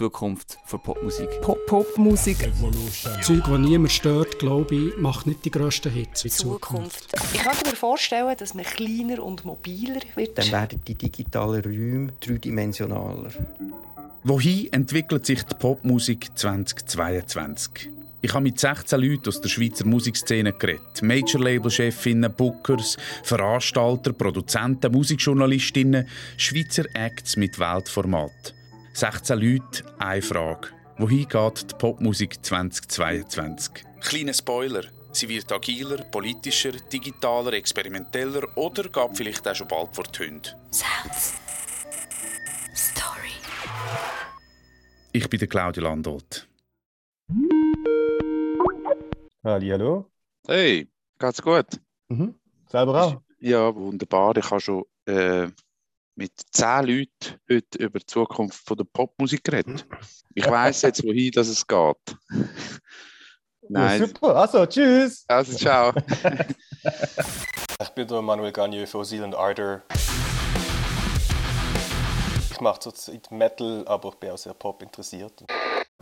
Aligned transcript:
Zukunft 0.00 0.56
für 0.64 0.78
Popmusik? 0.78 1.28
Pop-Popmusik. 1.42 2.38
Zeug, 3.20 3.42
das 3.44 3.58
niemand 3.58 3.92
stört, 3.92 4.38
glaube 4.38 4.74
ich, 4.74 4.96
macht 4.96 5.26
nicht 5.26 5.44
die 5.44 5.50
grössten 5.50 5.92
Hits 5.92 6.24
in 6.24 6.30
Zukunft. 6.30 7.10
Zukunft. 7.10 7.34
Ich 7.34 7.42
könnte 7.42 7.68
mir 7.68 7.76
vorstellen, 7.76 8.34
dass 8.38 8.54
man 8.54 8.64
kleiner 8.64 9.22
und 9.22 9.44
mobiler 9.44 10.00
wird. 10.14 10.38
Dann 10.38 10.50
werden 10.52 10.80
die 10.88 10.94
digitalen 10.94 11.62
Räume 11.62 12.12
dreidimensionaler. 12.18 13.30
Wohin 14.24 14.72
entwickelt 14.72 15.26
sich 15.26 15.42
die 15.42 15.54
Popmusik 15.54 16.30
2022? 16.34 17.90
Ich 18.22 18.32
habe 18.32 18.44
mit 18.44 18.58
16 18.58 18.98
Leuten 18.98 19.28
aus 19.28 19.42
der 19.42 19.50
Schweizer 19.50 19.84
Musikszene 19.84 20.54
geredet. 20.54 21.02
Major-Label-Chefinnen, 21.02 22.32
Bookers, 22.32 22.96
Veranstalter, 23.22 24.14
Produzenten, 24.14 24.92
Musikjournalistinnen, 24.92 26.08
Schweizer 26.38 26.86
Acts 26.94 27.36
mit 27.36 27.58
Weltformat. 27.58 28.54
16 28.92 29.38
Leute, 29.38 29.84
eine 29.98 30.20
Frage. 30.20 30.68
Wohin 30.98 31.28
geht 31.28 31.70
die 31.70 31.74
Popmusik 31.76 32.44
2022? 32.44 33.84
Kleiner 34.00 34.34
Spoiler. 34.34 34.84
Sie 35.12 35.28
wird 35.28 35.50
agiler, 35.50 36.04
politischer, 36.04 36.72
digitaler, 36.72 37.52
experimenteller 37.54 38.46
oder 38.56 38.84
geht 38.84 39.16
vielleicht 39.16 39.46
auch 39.48 39.54
schon 39.54 39.68
bald 39.68 39.94
vor 39.94 40.04
die 40.04 40.26
Hunde. 40.26 40.50
Sounds. 40.70 41.34
Story. 42.74 43.30
Ich 45.12 45.28
bin 45.28 45.38
der 45.38 45.48
Claudio 45.48 45.82
Landolt. 45.84 46.46
Hallo. 49.42 50.06
Hey, 50.46 50.88
geht's 51.18 51.42
gut? 51.42 51.66
Mhm. 52.08 52.34
Selber 52.68 53.02
auch? 53.02 53.20
Ja, 53.38 53.74
wunderbar. 53.74 54.36
Ich 54.36 54.50
habe 54.50 54.60
schon 54.60 54.84
äh, 55.06 55.48
mit 56.14 56.32
zehn 56.52 56.84
Leuten 56.84 57.40
heute 57.50 57.78
über 57.78 57.98
die 57.98 58.06
Zukunft 58.06 58.66
von 58.66 58.76
der 58.76 58.84
Popmusik 58.84 59.44
geredet. 59.44 59.86
Ich 60.34 60.48
weiß 60.48 60.82
jetzt, 60.82 61.04
wohin 61.04 61.30
das 61.32 61.48
es 61.48 61.66
geht. 61.66 62.16
Nein. 63.68 64.00
Ja, 64.00 64.06
super, 64.06 64.36
also 64.36 64.66
tschüss. 64.66 65.24
Also 65.28 65.56
ciao. 65.56 65.92
ich 67.80 67.88
bin 67.90 68.08
der 68.08 68.20
Manuel 68.20 68.52
Gagne 68.52 68.86
von 68.86 69.04
Zealand 69.04 69.34
Ardor. 69.34 69.82
Ich 72.50 72.60
mache 72.60 72.80
zurzeit 72.80 73.30
Metal, 73.30 73.84
aber 73.86 74.08
ich 74.08 74.14
bin 74.16 74.30
auch 74.30 74.38
sehr 74.38 74.54
Pop 74.54 74.82
interessiert. 74.82 75.44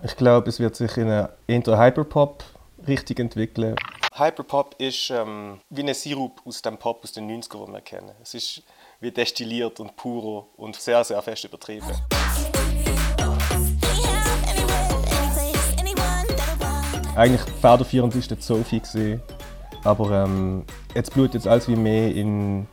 Ich 0.03 0.17
glaube, 0.17 0.48
es 0.48 0.59
wird 0.59 0.77
sich 0.77 0.97
in 0.97 1.09
eine 1.09 1.36
Inter-Hyperpop 1.47 2.42
richtig 2.86 3.20
entwickeln. 3.20 3.77
Hyperpop 4.14 4.75
ist 4.79 5.11
ähm, 5.11 5.61
wie 5.70 5.83
ein 5.83 5.95
Sirup 5.95 6.41
aus 6.45 6.62
dem 6.62 6.79
Pop 6.79 7.05
aus 7.05 7.12
den 7.12 7.31
90ern, 7.31 7.67
den 7.67 7.75
wir 7.75 7.81
kennen. 7.81 8.11
Es 8.23 8.34
ist 8.34 8.62
wie 9.01 9.11
destilliert 9.13 9.79
und 9.81 9.95
puro 9.97 10.49
und 10.57 10.75
sehr, 10.77 11.05
sehr 11.05 11.23
fest 11.23 11.45
übertrieben. 11.45 11.87
Eigentlich 17.15 17.41
federführend 17.61 18.15
ist 18.15 18.31
der 18.31 18.41
Sophie 18.41 18.81
gesehen, 18.81 19.21
aber 19.85 20.25
ähm, 20.25 20.65
jetzt 20.95 21.13
blutet 21.13 21.35
jetzt 21.35 21.47
alles 21.49 21.69
wie 21.69 21.77
mehr 21.77 22.15
in, 22.15 22.67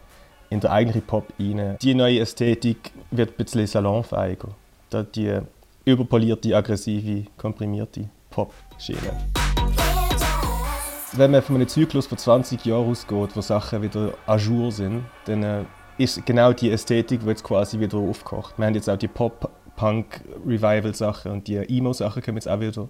in 0.50 0.60
der 0.60 0.72
eigentlichen 0.72 1.06
Pop 1.06 1.32
rein. 1.40 1.78
Die 1.82 1.94
neue 1.96 2.20
Ästhetik 2.20 2.92
wird 3.12 3.32
ein 3.32 3.38
bisschen 3.38 3.66
salonfähiger. 3.66 4.50
Die 5.16 5.40
überpolierte, 5.84 6.56
aggressive, 6.56 7.26
komprimierte 7.38 8.10
Pop-Schiene 8.30 9.14
wenn 11.18 11.32
man 11.32 11.42
von 11.42 11.56
einem 11.56 11.68
Zyklus 11.70 12.08
von 12.08 12.18
20 12.18 12.66
Jahren 12.66 12.90
ausgeht, 12.90 13.30
wo 13.36 13.42
Sachen 13.42 13.82
wieder 13.82 14.14
à 14.28 14.38
jour 14.38 14.70
sind, 14.70 15.06
dann 15.26 15.44
äh, 15.44 15.64
ist 15.98 16.26
genau 16.26 16.54
die 16.54 16.72
Ästhetik, 16.72 17.20
die 17.22 17.28
jetzt 17.28 17.44
quasi 17.44 17.80
wieder 17.80 17.98
aufkocht. 17.98 18.58
Wir 18.58 18.66
haben 18.66 18.74
jetzt 18.76 18.90
auch 18.90 18.98
die 18.98 19.08
Pop-Punk-Revival-Sachen 19.08 21.32
und 21.32 21.48
die 21.48 21.56
Emo-Sachen 21.58 22.22
kommen 22.22 22.36
jetzt 22.38 22.50
auch 22.50 22.60
wieder. 22.60 22.90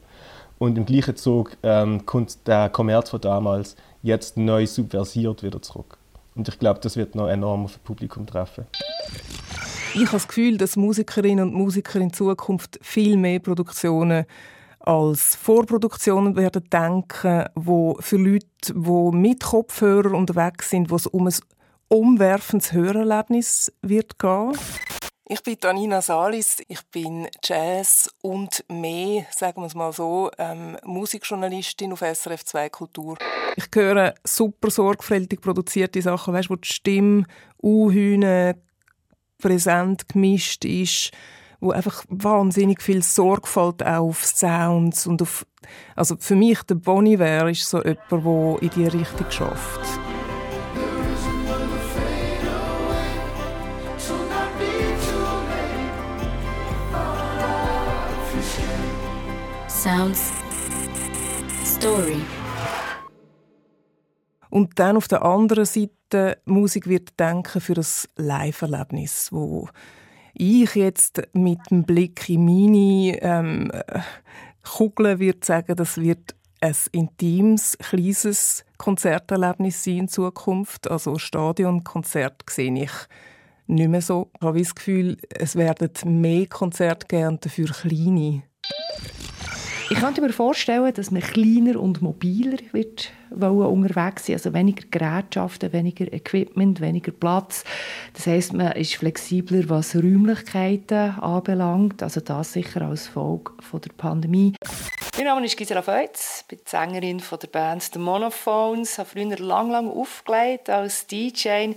Und 0.57 0.77
im 0.77 0.85
gleichen 0.85 1.15
Zug 1.15 1.55
ähm, 1.63 2.05
kommt 2.05 2.45
der 2.47 2.69
Kommerz 2.69 3.09
von 3.09 3.21
damals 3.21 3.77
jetzt 4.01 4.37
neu 4.37 4.65
subversiert 4.65 5.43
wieder 5.43 5.61
zurück. 5.61 5.97
Und 6.35 6.47
ich 6.47 6.57
glaube, 6.59 6.79
das 6.81 6.95
wird 6.97 7.15
noch 7.15 7.27
enorm 7.27 7.65
auf 7.65 7.73
das 7.73 7.81
Publikum 7.81 8.25
treffen. 8.25 8.65
Ich 9.93 10.01
habe 10.01 10.13
das 10.13 10.27
Gefühl, 10.27 10.57
dass 10.57 10.75
Musikerinnen 10.75 11.49
und 11.49 11.53
Musiker 11.53 11.99
in 11.99 12.11
Zukunft 12.11 12.79
viel 12.81 13.17
mehr 13.17 13.39
Produktionen 13.39 14.25
als 14.79 15.35
Vorproduktionen 15.35 16.35
werden 16.35 16.63
denken, 16.71 17.45
wo 17.55 17.97
für 17.99 18.17
Leute, 18.17 18.47
die 18.67 19.11
mit 19.15 19.43
Kopfhörer 19.43 20.13
unterwegs 20.13 20.69
sind, 20.69 20.91
wo 20.91 20.95
es 20.95 21.07
um 21.07 21.27
ein 21.27 21.33
umwerfendes 21.87 22.71
Hörerlebnis 22.71 23.71
wird 23.81 24.19
gehen. 24.19 24.57
Ich 25.27 25.41
bin 25.41 25.59
Tanina 25.59 26.01
Salis, 26.01 26.57
ich 26.67 26.83
bin 26.91 27.27
Jazz 27.43 28.13
und 28.21 28.63
mehr, 28.69 29.25
sagen 29.31 29.61
wir 29.61 29.65
es 29.65 29.73
mal 29.73 29.91
so, 29.91 30.29
ähm, 30.37 30.77
Musikjournalistin 30.83 31.93
auf 31.93 32.01
SRF 32.01 32.45
2 32.45 32.69
Kultur. 32.69 33.17
Ich 33.55 33.65
höre 33.73 34.13
super 34.23 34.69
sorgfältig 34.69 35.41
produzierte 35.41 36.01
Sachen, 36.01 36.33
weißt, 36.33 36.51
wo 36.51 36.55
die 36.55 36.67
Stimme 36.67 37.23
unhühne 37.57 38.61
präsent 39.39 40.07
gemischt 40.09 40.63
ist 40.65 41.11
wo 41.59 41.71
einfach 41.71 42.03
wahnsinnig 42.09 42.81
viel 42.81 43.01
Sorgfalt 43.01 43.83
auch 43.83 44.09
auf 44.09 44.23
Sounds 44.23 45.07
und 45.07 45.21
auf 45.21 45.45
also 45.95 46.15
für 46.19 46.35
mich 46.35 46.61
der 46.63 46.75
Bonnie 46.75 47.17
wäre 47.17 47.49
ist 47.49 47.67
so 47.67 47.81
jemand, 47.81 48.11
der 48.11 48.61
in 48.61 48.69
die 48.69 48.97
Richtung 48.97 49.31
schafft. 49.31 50.04
Sounds 59.85 60.31
Story 61.63 62.19
und 64.49 64.79
dann 64.79 64.97
auf 64.97 65.07
der 65.07 65.23
anderen 65.23 65.65
Seite 65.65 66.39
Musik 66.45 66.87
wird 66.87 67.19
denken 67.19 67.61
für 67.61 67.75
das 67.75 68.09
Live-Erlebnis, 68.15 69.31
wo 69.31 69.69
ich 70.33 70.73
jetzt 70.73 71.21
mit 71.33 71.59
dem 71.69 71.83
Blick 71.83 72.27
in 72.29 72.45
meine 72.45 73.21
ähm, 73.21 73.71
Kugeln 74.63 75.19
würde 75.19 75.45
sagen, 75.45 75.75
das 75.75 75.97
wird 75.97 76.33
ein 76.61 76.75
intimes, 76.91 77.77
kleines 77.77 78.65
Konzerterlebnis 78.79 79.83
sein 79.83 79.97
in 79.99 80.07
Zukunft. 80.07 80.89
Also 80.89 81.19
Stadionkonzert 81.19 82.41
sehe 82.49 82.73
ich 82.73 82.91
nicht 83.67 83.89
mehr 83.89 84.01
so. 84.01 84.31
Ich 84.33 84.41
habe 84.41 84.57
das 84.57 84.73
Gefühl, 84.73 85.17
es 85.29 85.55
werden 85.55 86.21
mehr 86.21 86.47
Konzerte 86.47 87.05
geben, 87.05 87.39
dafür 87.39 87.67
kleine. 87.67 88.41
Ich 89.87 89.99
könnte 89.99 90.21
mir 90.21 90.33
vorstellen, 90.33 90.91
dass 90.93 91.11
man 91.11 91.21
kleiner 91.21 91.79
und 91.79 92.01
mobiler 92.01 92.57
wird 92.71 93.11
unterwegs 93.29 94.25
sein, 94.25 94.35
also 94.35 94.53
weniger 94.53 94.87
Gerätschaften, 94.89 95.73
weniger 95.73 96.11
Equipment, 96.11 96.81
weniger 96.81 97.11
Platz. 97.11 97.63
Das 98.13 98.25
heißt, 98.25 98.53
man 98.53 98.71
ist 98.71 98.95
flexibler, 98.95 99.69
was 99.69 99.95
Räumlichkeiten 99.95 101.19
anbelangt, 101.19 102.01
also 102.01 102.19
das 102.19 102.53
sicher 102.53 102.81
als 102.81 103.07
Folge 103.07 103.51
der 103.73 103.91
Pandemie. 103.95 104.55
Mein 105.17 105.25
Name 105.25 105.45
ist 105.45 105.55
Gisela 105.55 105.83
Feutz, 105.83 106.43
bin 106.47 106.59
Sängerin 106.65 107.19
von 107.19 107.39
der 107.39 107.47
Band 107.47 107.83
The 107.83 107.99
Monophones, 107.99 108.97
habe 108.97 109.09
früher 109.09 109.37
lang, 109.37 109.69
lang 109.69 109.87
aufgelegt 109.87 110.69
als 110.69 111.05
DJ, 111.05 111.73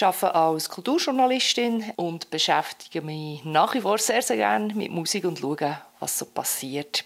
arbeite 0.00 0.34
als 0.34 0.68
Kulturjournalistin 0.68 1.84
und 1.94 2.28
beschäftige 2.30 3.02
mich 3.02 3.44
nach 3.44 3.72
wie 3.74 3.80
vor 3.80 3.98
sehr, 3.98 4.22
sehr 4.22 4.36
gerne 4.36 4.74
mit 4.74 4.90
Musik 4.90 5.24
und 5.24 5.38
schaue, 5.38 5.78
was 6.00 6.18
so 6.18 6.26
passiert 6.26 7.04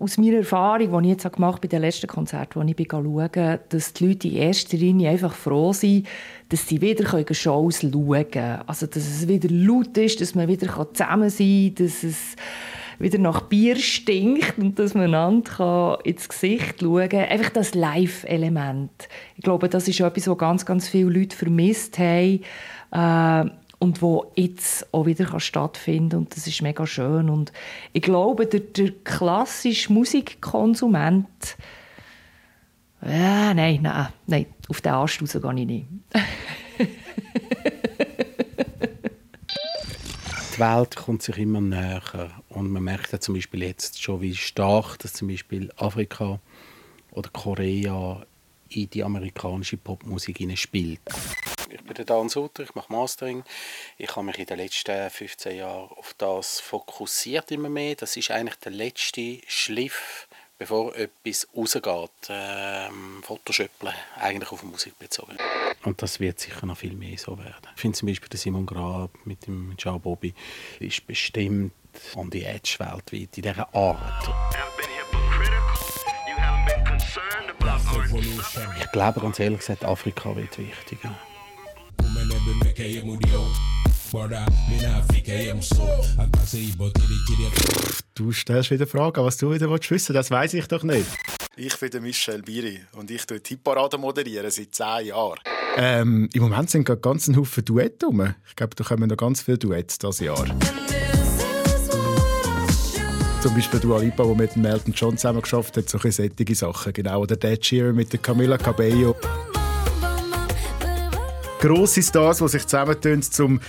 aus 0.00 0.16
meiner 0.16 0.38
Erfahrung, 0.38 1.02
die 1.02 1.08
ich 1.08 1.22
jetzt 1.22 1.32
gemacht 1.34 1.56
habe 1.56 1.60
bei 1.60 1.68
den 1.68 1.82
letzten 1.82 2.06
Konzerten, 2.06 2.66
die 2.66 2.74
ich 2.82 2.88
schaue, 2.90 3.60
dass 3.68 3.92
die 3.92 4.06
Leute 4.06 4.28
in 4.28 4.36
erster 4.36 4.76
Linie 4.78 5.10
einfach 5.10 5.34
froh 5.34 5.72
sind, 5.72 6.06
dass 6.48 6.66
sie 6.66 6.80
wieder 6.80 7.04
Shows 7.34 7.82
schauen 7.82 8.30
können. 8.30 8.62
Also, 8.66 8.86
dass 8.86 9.06
es 9.06 9.28
wieder 9.28 9.48
laut 9.50 9.96
ist, 9.98 10.20
dass 10.20 10.34
man 10.34 10.48
wieder 10.48 10.66
zusammen 10.92 11.28
sein 11.28 11.74
kann, 11.76 11.86
dass 11.86 12.02
es 12.02 12.36
wieder 12.98 13.18
nach 13.18 13.42
Bier 13.42 13.76
stinkt 13.76 14.58
und 14.58 14.78
dass 14.78 14.94
man 14.94 15.04
einander 15.04 15.98
ins 16.04 16.28
Gesicht 16.28 16.80
schauen 16.80 17.08
kann. 17.08 17.24
Einfach 17.26 17.50
das 17.50 17.74
Live-Element. 17.74 19.08
Ich 19.36 19.42
glaube, 19.42 19.68
das 19.68 19.88
ist 19.88 20.00
etwas, 20.00 20.28
was 20.28 20.38
ganz, 20.38 20.66
ganz 20.66 20.88
viele 20.88 21.10
Leute 21.10 21.36
vermisst 21.36 21.98
haben. 21.98 22.40
Äh, 22.92 23.50
und 23.80 24.00
wo 24.02 24.30
jetzt 24.36 24.86
auch 24.94 25.06
wieder 25.06 25.40
stattfinden 25.40 26.10
kann. 26.10 26.18
Und 26.20 26.36
das 26.36 26.46
ist 26.46 26.62
mega 26.62 26.86
schön. 26.86 27.28
Und 27.28 27.52
ich 27.92 28.02
glaube, 28.02 28.46
der, 28.46 28.60
der 28.60 28.92
klassische 29.02 29.92
Musikkonsument 29.92 31.56
ja, 33.02 33.54
nein, 33.54 33.80
nein, 33.80 34.08
nein, 34.26 34.46
auf 34.68 34.82
den 34.82 34.92
Anstoß 34.92 35.32
gehe 35.32 35.54
ich 35.56 35.66
nicht. 35.66 35.86
die 40.54 40.58
Welt 40.58 40.96
kommt 40.96 41.22
sich 41.22 41.38
immer 41.38 41.62
näher 41.62 42.30
und 42.50 42.70
man 42.70 42.84
merkt 42.84 43.12
ja 43.12 43.20
zum 43.20 43.36
Beispiel 43.36 43.62
jetzt 43.62 44.02
schon, 44.02 44.20
wie 44.20 44.36
stark 44.36 44.98
dass 44.98 45.14
zum 45.14 45.28
Beispiel 45.28 45.72
Afrika 45.78 46.40
oder 47.12 47.30
Korea 47.30 48.26
in 48.68 48.90
die 48.90 49.02
amerikanische 49.02 49.78
Popmusik 49.78 50.46
spielt. 50.58 51.00
Ich 51.72 51.82
bin 51.82 51.94
der 51.94 52.04
Dan 52.04 52.28
Sutter, 52.28 52.64
ich 52.64 52.74
mache 52.74 52.92
Mastering. 52.92 53.44
Ich 53.96 54.16
habe 54.16 54.26
mich 54.26 54.38
in 54.38 54.46
den 54.46 54.58
letzten 54.58 55.08
15 55.08 55.56
Jahren 55.56 55.88
auf 55.90 56.14
das 56.18 56.58
fokussiert 56.60 57.50
immer 57.52 57.68
mehr. 57.68 57.94
Das 57.94 58.16
ist 58.16 58.30
eigentlich 58.30 58.56
der 58.56 58.72
letzte 58.72 59.40
Schliff, 59.46 60.26
bevor 60.58 60.96
etwas 60.96 61.46
rausgeht. 61.56 62.10
Ähm, 62.28 63.22
Photoshoplen, 63.22 63.94
eigentlich 64.16 64.50
auf 64.50 64.64
Musik 64.64 64.98
bezogen. 64.98 65.36
Und 65.84 66.02
das 66.02 66.18
wird 66.18 66.40
sicher 66.40 66.66
noch 66.66 66.78
viel 66.78 66.94
mehr 66.94 67.16
so 67.16 67.38
werden. 67.38 67.68
Ich 67.74 67.80
finde 67.80 67.96
zum 67.96 68.08
Beispiel 68.08 68.28
der 68.28 68.38
Simon 68.38 68.66
Grab 68.66 69.10
mit 69.24 69.46
dem 69.46 69.76
Ciao 69.78 69.98
Bobby 69.98 70.34
ist 70.80 71.06
bestimmt 71.06 71.72
on 72.16 72.30
the 72.32 72.42
edge 72.42 72.76
weltweit 72.78 73.36
in 73.36 73.42
dieser 73.42 73.74
Art. 73.74 74.28
Ich 78.80 78.92
glaube 78.92 79.20
ganz 79.20 79.38
ehrlich 79.38 79.60
gesagt, 79.60 79.84
Afrika 79.84 80.34
wird 80.34 80.58
wichtiger. 80.58 81.16
Du 88.14 88.32
stellst 88.32 88.70
wieder 88.70 88.86
Fragen, 88.86 89.24
was 89.24 89.36
du 89.36 89.52
wieder 89.52 89.70
wissen 89.70 89.90
willst, 89.90 90.10
das 90.10 90.30
weiß 90.30 90.54
ich 90.54 90.66
doch 90.66 90.82
nicht. 90.82 91.06
Ich 91.56 91.78
bin 91.78 91.90
der 91.90 92.00
Michel 92.00 92.42
Biri 92.42 92.80
und 92.92 93.10
ich 93.10 93.26
tue 93.26 93.42
Tipparade 93.42 93.98
moderieren 93.98 94.50
seit 94.50 94.74
zehn 94.74 95.06
Jahren. 95.08 95.38
Ähm, 95.76 96.28
Im 96.32 96.42
Moment 96.42 96.70
sind 96.70 96.84
gerade 96.84 97.00
ganz 97.00 97.28
Haufen 97.28 97.64
Duette 97.64 98.06
rum. 98.06 98.34
Ich 98.48 98.56
glaube, 98.56 98.74
da 98.74 98.84
kommen 98.84 99.08
noch 99.08 99.16
ganz 99.16 99.42
viele 99.42 99.58
Duette 99.58 99.98
dieses 100.00 100.20
Jahr. 100.20 100.46
Zum 103.42 103.54
Beispiel 103.54 103.80
Dua 103.80 104.00
Lipa, 104.00 104.24
die 104.24 104.34
mit 104.34 104.56
Melton 104.56 104.92
John 104.94 105.16
zusammen 105.16 105.42
geschafft 105.42 105.76
hat, 105.76 105.88
solche 105.88 106.12
sättige 106.12 106.54
Sachen. 106.54 106.92
Genau. 106.92 107.20
Oder 107.20 107.36
Dead 107.36 107.64
Sheeran 107.64 107.94
mit 107.94 108.12
der 108.12 108.20
Camila 108.20 108.58
Cabello. 108.58 109.14
Grosse 111.60 112.02
Stars, 112.02 112.38
die 112.38 112.48
sich 112.48 112.66
zusammentun, 112.66 113.20
um 113.40 113.60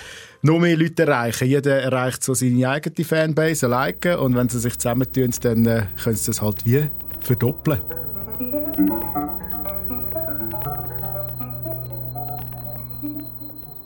noch 0.43 0.59
mehr 0.59 0.77
Leute 0.77 0.95
zu 0.95 1.01
erreichen. 1.03 1.45
Jeder 1.45 1.81
erreicht 1.81 2.23
so 2.23 2.33
seine 2.33 2.69
eigene 2.69 3.05
Fanbase 3.05 3.65
alleine. 3.65 4.17
Und 4.17 4.33
wenn 4.33 4.47
sie 4.47 4.59
sich 4.59 4.77
zusammentun, 4.79 5.33
dann 5.41 5.65
äh, 5.65 5.83
können 6.01 6.15
sie 6.15 6.27
das 6.27 6.41
halt 6.41 6.65
wie 6.65 6.85
verdoppeln. 7.19 7.81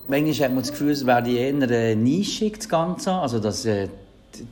Manchmal 0.07 0.33
hat 0.33 0.53
man 0.53 0.59
das 0.59 0.69
Gefühl, 0.69 0.91
es 0.91 1.03
wäre 1.03 1.27
eher 1.27 1.95
nischig, 1.95 2.57
das 2.57 2.69
Ganze. 2.69 3.11
Also, 3.11 3.39
dass 3.39 3.65
äh, 3.65 3.87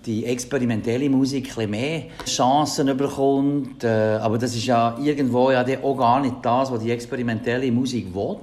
die 0.04 0.26
experimentelle 0.26 1.08
Musik 1.12 1.56
ein 1.60 1.70
mehr 1.70 2.06
Chancen 2.26 2.98
bekommt. 2.98 3.84
Äh, 3.84 4.18
aber 4.20 4.40
das 4.40 4.56
ist 4.56 4.66
ja 4.66 4.98
irgendwo 5.00 5.52
ja 5.52 5.64
auch 5.84 5.96
gar 5.96 6.22
nicht 6.22 6.38
das, 6.42 6.72
was 6.72 6.82
die 6.82 6.90
experimentelle 6.90 7.72
Musik 7.72 8.16
will 8.16 8.38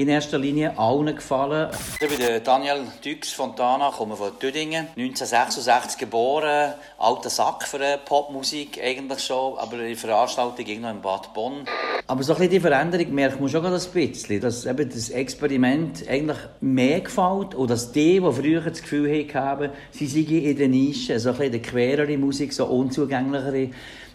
in 0.00 0.08
erster 0.08 0.38
Linie 0.38 0.78
allen 0.78 1.14
gefallen. 1.14 1.68
Ich 2.00 2.08
bin 2.08 2.18
Daniel 2.42 2.86
Dux 3.04 3.32
Fontana, 3.32 3.90
komme 3.90 4.16
von 4.16 4.38
Tüdingen, 4.38 4.86
1966 4.96 5.98
geboren, 5.98 6.72
alter 6.96 7.28
Sack 7.28 7.64
für 7.64 7.98
Popmusik 8.02 8.80
eigentlich 8.82 9.20
schon, 9.20 9.58
aber 9.58 9.76
die 9.76 9.94
Veranstaltung 9.94 10.64
ging 10.64 10.80
noch 10.80 10.90
in 10.90 11.02
Bad 11.02 11.34
Bonn. 11.34 11.66
Aber 12.06 12.22
so 12.22 12.32
ein 12.32 12.38
bisschen 12.38 12.52
die 12.52 12.60
Veränderung 12.60 13.14
merkt 13.14 13.40
man 13.40 13.50
schon 13.50 13.66
ein 13.66 13.72
bisschen, 13.72 14.40
dass 14.40 14.64
eben 14.64 14.88
das 14.88 15.10
Experiment 15.10 16.08
eigentlich 16.08 16.38
mehr 16.60 17.00
gefällt 17.02 17.54
und 17.54 17.70
dass 17.70 17.92
die, 17.92 18.20
die 18.20 18.32
früher 18.32 18.62
das 18.62 18.80
Gefühl 18.80 19.26
hatten, 19.34 19.70
sie 19.90 20.06
seien 20.06 20.44
in 20.44 20.56
der 20.56 20.68
Nische, 20.68 21.20
so 21.20 21.30
ein 21.30 21.36
bisschen 21.36 21.52
der 21.52 21.62
querere 21.62 22.16
Musik, 22.16 22.54
so 22.54 22.64
unzugänglichere, 22.64 23.70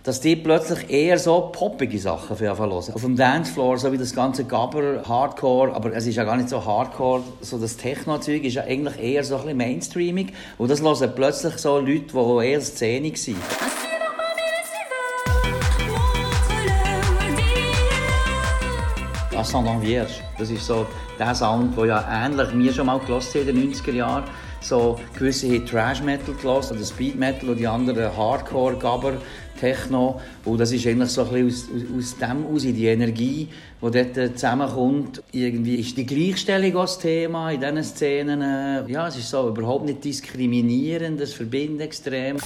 dass 0.05 0.21
die 0.21 0.35
plötzlich 0.35 0.87
eher 0.91 1.17
so 1.17 1.49
poppige 1.51 1.97
Sachen 1.97 2.37
für 2.37 2.55
hören. 2.55 2.69
Auf 2.69 3.01
dem 3.01 3.15
Dancefloor, 3.15 3.79
so 3.79 3.91
wie 3.91 3.97
das 3.97 4.13
ganze 4.13 4.45
Gabber, 4.45 5.01
Hardcore, 5.07 5.73
aber 5.73 5.93
es 5.93 6.05
ist 6.05 6.15
ja 6.15 6.23
gar 6.23 6.37
nicht 6.37 6.47
so 6.47 6.63
Hardcore, 6.63 7.23
so 7.41 7.57
das 7.57 7.75
Techno-Zeug 7.75 8.43
ist 8.43 8.53
ja 8.53 8.63
eigentlich 8.63 9.01
eher 9.01 9.23
so 9.23 9.35
ein 9.35 9.41
bisschen 9.41 9.57
mainstreamig. 9.57 10.33
Und 10.59 10.69
das 10.69 10.83
hören 10.83 11.11
plötzlich 11.15 11.57
so 11.57 11.79
Leute, 11.79 12.13
die 12.13 12.45
eher 12.45 12.61
szenig 12.61 13.17
sind. 13.17 13.41
Ascendant 19.35 19.83
Vierge, 19.83 20.11
das 20.37 20.51
ist 20.51 20.65
so 20.65 20.85
der 21.17 21.33
Sound, 21.33 21.75
der 21.77 21.85
ja 21.85 22.25
ähnlich 22.25 22.53
mir 22.53 22.71
schon 22.71 22.85
mal 22.85 22.99
gehört 22.99 23.33
in 23.35 23.47
den 23.47 23.73
90er 23.73 23.91
Jahren 23.91 24.23
so 24.67 24.99
gewisse 25.17 25.63
Trash 25.63 26.01
Metal 26.01 26.33
gelassen 26.33 26.77
oder 26.77 26.85
Speed 26.85 27.15
Metal 27.15 27.49
und 27.49 27.57
die 27.57 27.67
anderen 27.67 28.15
Hardcore, 28.15 28.75
Gabber, 28.77 29.13
Techno. 29.59 30.19
Und 30.43 30.59
das 30.59 30.71
ist 30.71 30.85
eigentlich 30.87 31.09
so 31.09 31.23
ein 31.23 31.45
bisschen 31.45 31.95
aus, 31.97 31.97
aus 31.97 32.17
dem 32.17 32.45
aus, 32.47 32.61
die 32.63 32.87
Energie, 32.87 33.47
die 33.81 33.91
dort 33.91 34.15
zusammenkommt. 34.33 35.21
Irgendwie 35.31 35.75
ist 35.75 35.95
die 35.97 36.05
Gleichstellung 36.05 36.75
auch 36.77 36.81
das 36.81 36.99
Thema 36.99 37.51
in 37.51 37.61
diesen 37.61 37.83
Szenen. 37.83 38.89
Ja, 38.89 39.07
es 39.07 39.17
ist 39.17 39.29
so 39.29 39.47
überhaupt 39.49 39.85
nicht 39.85 40.03
diskriminierend, 40.03 41.21
es 41.21 41.33
verbindet 41.33 41.87
extrem. 41.87 42.37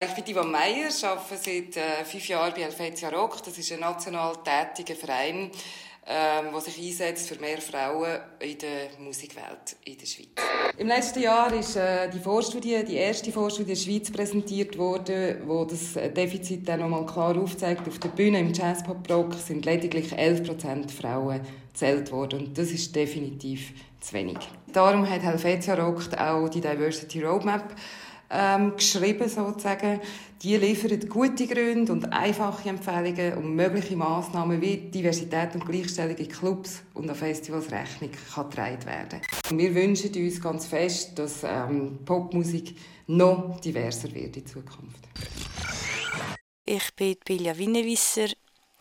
Ich 0.00 0.14
bin 0.14 0.32
Ivan 0.32 0.52
Meyer, 0.52 0.90
arbeite 1.02 1.36
seit 1.36 1.76
äh, 1.76 2.04
fünf 2.04 2.28
Jahren 2.28 2.52
bei 2.54 2.62
Helvetia 2.62 3.08
Rock. 3.08 3.42
Das 3.44 3.58
ist 3.58 3.72
ein 3.72 3.80
national 3.80 4.34
tätiger 4.44 4.94
Verein, 4.94 5.50
ähm, 6.10 6.46
der 6.52 6.60
sich 6.62 6.78
einsetzt 6.78 7.28
für 7.28 7.38
mehr 7.38 7.60
Frauen 7.60 8.18
in 8.40 8.56
der 8.56 8.88
Musikwelt 8.98 9.76
in 9.84 9.98
der 9.98 10.06
Schweiz. 10.06 10.28
Im 10.78 10.88
letzten 10.88 11.20
Jahr 11.20 11.52
ist 11.52 11.76
äh, 11.76 12.08
die 12.08 12.18
Vorstudie, 12.18 12.82
die 12.82 12.96
erste 12.96 13.30
Vorstudie 13.30 13.74
der 13.74 13.76
Schweiz 13.76 14.10
präsentiert 14.10 14.78
worden, 14.78 15.42
wo 15.46 15.66
das 15.66 15.92
Defizit 15.92 16.66
dann 16.66 16.80
nochmal 16.80 17.04
klar 17.04 17.36
aufzeigt. 17.36 17.86
Auf 17.86 17.98
der 17.98 18.08
Bühne 18.08 18.40
im 18.40 18.54
Jazz-Pop-Rock 18.54 19.34
sind 19.34 19.66
lediglich 19.66 20.14
11% 20.14 20.90
Frauen 20.90 21.42
gezählt 21.72 22.10
worden 22.10 22.46
und 22.46 22.58
das 22.58 22.70
ist 22.70 22.96
definitiv 22.96 23.72
zu 24.00 24.14
wenig. 24.14 24.38
Darum 24.72 25.08
hat 25.08 25.22
Helvetia 25.22 25.74
Rock 25.74 26.02
auch 26.18 26.48
die 26.48 26.62
Diversity 26.62 27.22
Roadmap 27.22 27.74
ähm, 28.30 28.76
geschrieben 28.76 29.28
sozusagen. 29.28 30.00
Die 30.42 30.56
liefern 30.56 31.00
gute 31.08 31.46
Gründe 31.46 31.92
und 31.92 32.12
einfache 32.12 32.68
Empfehlungen, 32.68 33.38
um 33.38 33.56
mögliche 33.56 33.96
Massnahmen 33.96 34.60
wie 34.60 34.76
Diversität 34.76 35.54
und 35.54 35.66
Gleichstellung 35.66 36.16
in 36.16 36.28
Clubs 36.28 36.82
und 36.94 37.10
an 37.10 37.16
Festivals 37.16 37.72
Rechnung 37.72 38.10
kann 38.34 38.48
getragen 38.48 38.84
werden. 38.86 39.20
Und 39.50 39.58
wir 39.58 39.74
wünschen 39.74 40.14
uns 40.14 40.40
ganz 40.40 40.66
fest, 40.66 41.18
dass 41.18 41.42
ähm, 41.42 41.98
Popmusik 42.04 42.76
noch 43.08 43.58
diverser 43.60 44.14
wird 44.14 44.36
in 44.36 44.46
Zukunft. 44.46 45.08
Ich 46.64 46.94
bin 46.94 47.16
Bilja 47.24 47.56
Winnewisser. 47.56 48.28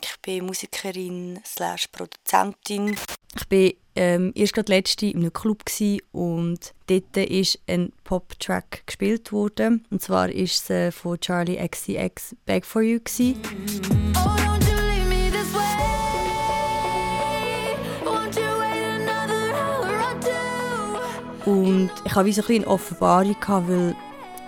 Ich 0.02 0.22
bin 0.22 0.46
Musikerin 0.46 1.40
slash 1.44 1.88
Produzentin. 1.88 2.96
Ich 3.36 3.48
bin 3.48 3.74
ähm, 3.96 4.32
erst 4.36 4.54
gerade 4.54 4.72
letzte 4.72 5.08
in 5.08 5.18
einem 5.18 5.34
Club 5.34 5.64
und 6.12 6.74
dort 6.86 7.18
ist 7.18 7.60
ein 7.68 7.92
Pop-Track 8.04 8.84
gespielt 8.86 9.32
worden. 9.32 9.86
Und 9.90 10.02
zwar 10.02 10.30
ist 10.30 10.64
es 10.64 10.70
äh, 10.70 10.92
von 10.92 11.20
Charlie 11.20 11.58
XCX 11.58 12.36
«Back 12.46 12.66
for 12.66 12.83
You». 12.83 13.00
Gewesen. 13.00 13.42
Und 21.45 21.92
ich 22.04 22.14
hatte 22.14 22.26
wie 22.26 22.33
so 22.33 22.44
ein 22.45 22.56
eine 22.57 22.68
Offenbarung, 22.68 23.38
weil 23.48 23.95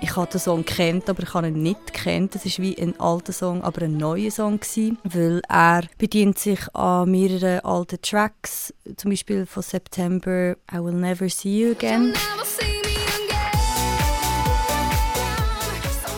ich 0.02 0.16
habe 0.16 0.32
den 0.32 0.40
Song 0.40 0.64
kennt, 0.66 1.10
aber 1.10 1.24
ich 1.24 1.34
habe 1.34 1.48
ihn 1.48 1.62
nicht 1.62 1.94
kennt. 1.94 2.36
Es 2.36 2.46
ist 2.46 2.60
wie 2.60 2.78
ein 2.78 3.00
alter 3.00 3.34
Song, 3.34 3.64
aber 3.64 3.84
ein 3.84 3.98
neuer 3.98 4.32
Song 4.32 4.60
gewesen, 4.60 4.98
weil 5.04 5.42
er 5.50 5.84
bedient 5.98 6.40
sich 6.40 6.60
an 6.74 7.12
mehreren 7.12 7.60
alten 7.62 8.02
Tracks, 8.02 8.74
zum 8.96 9.12
Beispiel 9.12 9.46
von 9.46 9.64
September 9.64 10.56
I 10.72 10.78
Will 10.78 10.94
Never 10.94 11.30
See 11.30 11.66
You 11.66 11.72
Again. 11.72 12.14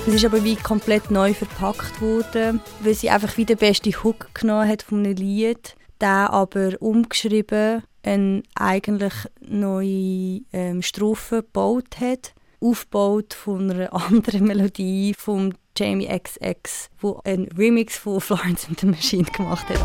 Es 0.07 0.13
ist 0.15 0.25
aber 0.25 0.43
wie 0.43 0.55
komplett 0.55 1.11
neu 1.11 1.33
verpackt 1.33 2.01
worden, 2.01 2.59
weil 2.81 2.93
sie 2.93 3.09
einfach 3.09 3.37
wie 3.37 3.45
den 3.45 3.57
besten 3.57 3.93
Hook 4.03 4.33
genommen 4.33 4.67
hat 4.67 4.81
von 4.81 4.99
einem 4.99 5.15
Lied, 5.15 5.75
der 5.99 6.31
aber 6.31 6.73
umgeschrieben 6.79 7.83
eine 8.03 8.41
eigentlich 8.55 9.13
neue 9.41 10.41
ähm, 10.53 10.81
Strophe 10.81 11.43
gebaut 11.43 11.99
hat 11.99 12.33
aufgebaut 12.61 13.33
von 13.33 13.69
einer 13.69 13.91
anderen 14.09 14.45
Melodie 14.45 15.13
von 15.17 15.53
Jamie 15.77 16.07
XX, 16.07 16.89
wo 16.99 17.19
ein 17.23 17.49
Remix 17.57 17.97
von 17.97 18.21
Florence 18.21 18.67
and 18.67 18.79
the 18.79 18.85
Machine 18.85 19.23
gemacht 19.23 19.65
hat. 19.67 19.79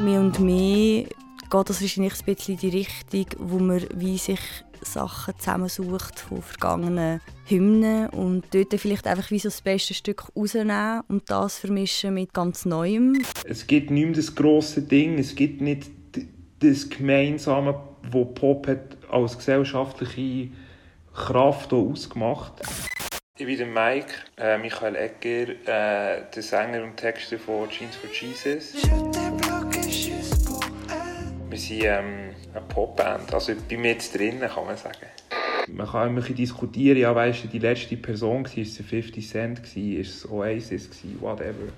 Mehr 0.00 0.20
und 0.20 0.40
mehr 0.40 1.04
geht 1.04 1.68
das 1.68 1.82
wahrscheinlich 1.82 2.14
ein 2.14 2.34
bisschen 2.34 2.54
in 2.54 2.60
die 2.60 2.68
Richtung, 2.70 3.26
wo 3.38 3.58
man 3.58 3.84
wie 3.94 4.16
sich 4.16 4.40
Sachen 4.80 5.34
zusammensucht 5.38 6.18
von 6.18 6.42
vergangenen 6.42 7.20
Hymnen 7.44 8.08
und 8.08 8.44
dort 8.52 8.74
vielleicht 8.80 9.06
einfach 9.06 9.30
wie 9.30 9.38
so 9.38 9.48
das 9.48 9.60
beste 9.60 9.94
Stück 9.94 10.24
rausnehmen 10.34 11.02
und 11.08 11.30
das 11.30 11.58
vermischen 11.58 12.14
mit 12.14 12.32
ganz 12.32 12.64
Neuem. 12.64 13.22
Es 13.44 13.66
gibt 13.66 13.90
nicht 13.90 14.04
mehr 14.04 14.14
das 14.14 14.34
grosse 14.34 14.82
Ding, 14.82 15.18
es 15.18 15.34
gibt 15.34 15.60
nicht 15.60 15.90
das 16.58 16.88
Gemeinsame, 16.88 17.80
wo 18.10 18.24
Pop 18.24 18.66
hat 18.66 18.96
als 19.10 19.36
gesellschaftliche 19.36 20.50
Kraft 21.14 21.72
ausgemacht. 21.72 22.54
Ich 23.38 23.46
bin 23.46 23.56
der 23.56 23.66
Mike, 23.66 24.12
äh, 24.36 24.58
Michael 24.58 24.96
Egger, 24.96 25.52
äh, 25.52 26.22
der 26.34 26.42
Sänger 26.42 26.82
und 26.84 26.96
Texter 26.96 27.38
von 27.38 27.68
Jeans 27.70 27.96
for 27.96 28.10
Jesus. 28.10 28.74
Wir 31.48 31.58
sind 31.58 31.84
ähm, 31.84 32.30
eine 32.54 32.64
Popband, 32.68 33.32
also 33.32 33.52
bei 33.68 33.76
mir 33.76 33.92
jetzt 33.92 34.16
drinnen 34.16 34.48
kann 34.48 34.66
man 34.66 34.76
sagen. 34.76 35.06
Man 35.68 35.86
kann 35.86 36.08
immer 36.08 36.20
diskutieren, 36.20 36.98
ja 36.98 37.14
weißt 37.14 37.44
du, 37.44 37.48
die 37.48 37.58
letzte 37.58 37.96
Person 37.96 38.44
war 38.44 38.52
es 38.56 38.76
50 38.76 39.28
Cent, 39.28 39.76
war 39.76 40.00
es 40.00 40.30
Oasis, 40.30 40.90
whatever. 41.20 41.72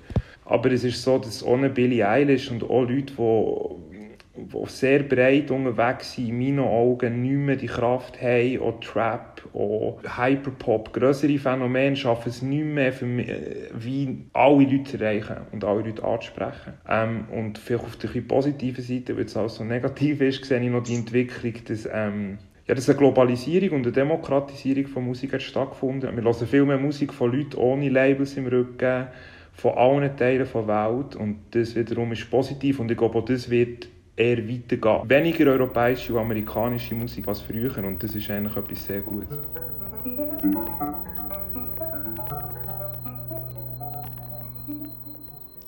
Aber 0.45 0.71
es 0.73 0.85
ist 0.85 1.03
so, 1.03 1.19
dass 1.19 1.43
ohne 1.43 1.71
Billie 1.71 2.07
Eilish 2.07 2.51
und 2.51 2.63
auch 2.65 2.83
Leute, 2.83 3.15
die 3.15 3.94
die 4.37 4.67
sehr 4.67 5.05
breit 5.05 5.51
unterwegs 5.51 6.15
sind, 6.15 6.29
in 6.29 6.39
meinen 6.39 6.59
Augen 6.59 7.23
nicht 7.23 7.33
mehr 7.33 7.57
die 7.57 7.67
Kraft 7.67 8.21
haben, 8.21 8.61
auch 8.61 8.81
Trap, 8.81 9.43
auch 9.55 10.01
Hyperpop, 10.03 10.93
größere 10.93 11.39
Phänomene 11.39 11.95
schaffen 11.95 12.31
es 12.31 12.43
nicht 12.43 12.65
mehr, 12.65 12.93
für 12.93 13.07
mich, 13.07 13.29
äh, 13.29 13.69
wie 13.79 14.25
alle 14.33 14.65
Leute 14.65 14.85
zu 14.85 14.97
erreichen 14.99 15.37
und 15.53 15.65
alle 15.65 15.83
Leute 15.83 16.03
anzusprechen. 16.03 16.75
Ähm, 16.89 17.27
und 17.33 17.59
vielleicht 17.59 17.85
auf 17.85 17.97
der 17.97 18.09
positiven 18.23 18.83
Seite, 18.83 19.17
weil 19.17 19.25
es 19.25 19.37
auch 19.37 19.49
so 19.49 19.63
negativ 19.63 20.21
ist, 20.21 20.45
sehe 20.45 20.61
ich 20.61 20.71
noch 20.71 20.83
die 20.83 20.97
Entwicklung, 20.97 21.55
dass 21.67 21.89
ähm, 21.93 22.39
ja, 22.67 22.75
dass 22.75 22.89
eine 22.89 22.99
Globalisierung 22.99 23.79
und 23.79 23.83
eine 23.83 23.93
Demokratisierung 23.93 24.87
von 24.87 25.05
Musik 25.05 25.35
hat 25.35 25.43
stattgefunden. 25.43 26.17
Wir 26.17 26.25
hören 26.25 26.47
viel 26.47 26.65
mehr 26.65 26.79
Musik 26.79 27.13
von 27.13 27.31
Leuten 27.31 27.57
ohne 27.57 27.91
Labels 27.91 28.37
im 28.39 28.47
Rücken, 28.47 29.07
von 29.53 29.75
allen 29.75 30.17
Teilen 30.17 30.49
der 30.53 30.67
Welt 30.67 31.15
und 31.15 31.37
das 31.53 31.77
wiederum 31.77 32.11
ist 32.13 32.29
positiv 32.31 32.81
und 32.81 32.91
ich 32.91 32.97
glaube, 32.97 33.23
das 33.27 33.51
wird 33.51 33.89
eher 34.17 34.49
weitergehen. 34.49 35.09
Weniger 35.09 35.47
europäische 35.53 36.13
und 36.13 36.21
amerikanische 36.21 36.95
Musik 36.95 37.29
als 37.29 37.41
früher 37.41 37.77
und 37.79 38.03
das 38.03 38.15
ist 38.15 38.31
eigentlich 38.31 38.57
etwas 38.57 38.87
sehr 38.87 39.01
Gutes. 39.01 39.39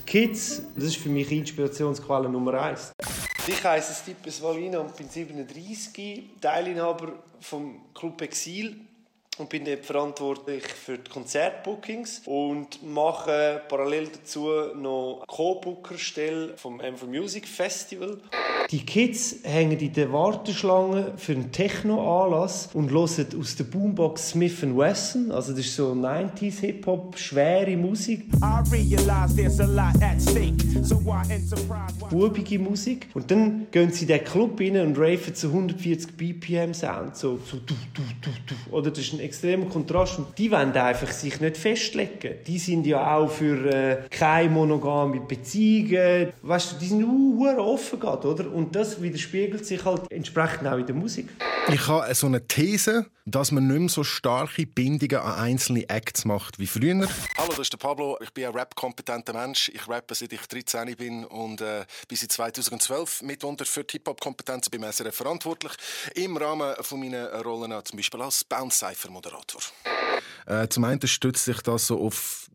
Kids, 0.06 0.62
das 0.74 0.84
ist 0.84 0.96
für 0.96 1.08
mich 1.08 1.30
Inspirationsquelle 1.32 2.28
Nummer 2.28 2.54
eins. 2.54 2.92
Ich 3.48 3.62
heiße 3.62 3.94
Stippes 4.02 4.42
Valina 4.42 4.78
und 4.78 4.96
bin 4.96 5.08
37, 5.08 6.30
Teilinhaber 6.40 7.12
vom 7.40 7.80
Club 7.92 8.22
Exil 8.22 8.76
und 9.38 9.48
bin 9.48 9.64
dort 9.64 9.84
verantwortlich 9.84 10.64
für 10.64 10.98
die 10.98 11.10
Konzertbookings 11.10 12.22
und 12.24 12.82
mache 12.82 13.62
parallel 13.68 14.08
dazu 14.08 14.48
noch 14.74 15.24
Co-Booker-Stelle 15.26 16.56
vom 16.56 16.80
M 16.80 16.96
for 16.96 17.08
Music 17.08 17.46
Festival. 17.46 18.18
Die 18.70 18.84
Kids 18.84 19.36
hängen 19.44 19.78
in 19.78 19.92
der 19.92 20.12
Warteschlange 20.12 21.12
für 21.16 21.32
einen 21.32 21.52
Techno-Anlass 21.52 22.70
und 22.72 22.90
hören 22.90 23.26
aus 23.40 23.56
der 23.56 23.64
Boombox 23.64 24.30
Smith 24.30 24.62
Wesson. 24.62 25.30
Also 25.30 25.52
das 25.52 25.60
ist 25.60 25.76
so 25.76 25.92
90s 25.92 26.60
Hip-Hop, 26.60 27.18
schwere 27.18 27.76
Musik. 27.76 28.24
Bubige 32.10 32.58
Musik. 32.58 33.08
Und 33.14 33.30
dann 33.30 33.66
gehen 33.70 33.92
sie 33.92 34.02
in 34.02 34.08
den 34.08 34.24
Club 34.24 34.58
rein 34.60 34.76
und 34.78 34.98
raven 34.98 35.34
zu 35.34 35.48
140 35.48 36.16
BPM 36.16 36.72
Sound. 36.74 37.16
So, 37.16 37.38
so 37.44 37.58
du, 37.58 37.74
du, 37.94 38.02
du, 38.20 38.30
du. 38.46 38.76
Oder 38.76 38.90
das 38.90 39.00
ist 39.00 39.12
ein 39.12 39.20
extremer 39.26 39.66
Kontrast. 39.66 40.18
Und 40.18 40.38
die 40.38 40.50
wollen 40.50 40.72
einfach 40.72 41.10
sich 41.10 41.40
nicht 41.40 41.56
festlegen. 41.56 42.36
Die 42.46 42.58
sind 42.58 42.86
ja 42.86 43.16
auch 43.16 43.30
für 43.30 43.66
äh, 43.66 44.08
keine 44.10 44.50
monogame 44.50 45.20
Beziehungen. 45.20 46.32
Weißt 46.42 46.72
du, 46.72 46.76
die 46.78 46.86
sind 46.86 47.04
uh, 47.04 47.46
offen 47.58 48.00
gerade, 48.00 48.28
oder? 48.28 48.52
Und 48.52 48.74
das 48.74 49.00
widerspiegelt 49.00 49.66
sich 49.66 49.84
halt 49.84 50.10
entsprechend 50.10 50.66
auch 50.68 50.78
in 50.78 50.86
der 50.86 50.94
Musik. 50.94 51.28
Ich 51.68 51.86
habe 51.88 52.14
so 52.14 52.26
eine 52.26 52.46
These, 52.46 53.06
dass 53.24 53.50
man 53.50 53.66
nicht 53.66 53.78
mehr 53.78 53.88
so 53.88 54.04
starke 54.04 54.66
Bindungen 54.66 55.18
an 55.18 55.34
einzelne 55.34 55.88
Acts 55.88 56.24
macht 56.24 56.60
wie 56.60 56.66
früher. 56.66 57.08
Hallo, 57.36 57.48
das 57.48 57.58
ist 57.58 57.72
der 57.72 57.78
Pablo. 57.78 58.16
Ich 58.22 58.32
bin 58.32 58.44
ein 58.44 58.52
rap-kompetenter 58.52 59.32
Mensch. 59.32 59.68
Ich 59.74 59.88
rappe 59.88 60.14
seit 60.14 60.32
ich 60.32 60.40
13 60.40 60.94
bin 60.96 61.24
und 61.24 61.60
äh, 61.60 61.84
bis 62.06 62.20
seit 62.20 62.30
2012 62.30 63.22
mitunter 63.22 63.64
für 63.64 63.82
die 63.82 63.94
Hip-Hop-Kompetenzen 63.94 64.70
beim 64.70 64.92
SRF 64.92 65.14
verantwortlich. 65.14 65.72
Im 66.14 66.36
Rahmen 66.36 66.76
von 66.82 67.00
meinen 67.00 67.26
Rollen 67.26 67.72
zum 67.84 67.96
Beispiel 67.96 68.22
als 68.22 68.44
Bounce-Cypher-Moderator. 69.16 69.60
Äh, 70.46 70.68
zum 70.68 70.84
einen 70.84 71.06
stützt 71.06 71.44
sich 71.44 71.60
das 71.62 71.86
so 71.86 72.00
auf 72.00 72.50